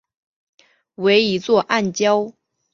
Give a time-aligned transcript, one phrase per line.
[0.95, 2.33] 为一座暗礁。